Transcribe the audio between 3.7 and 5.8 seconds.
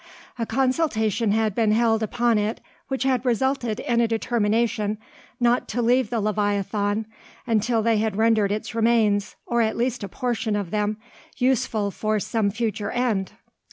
in a determination not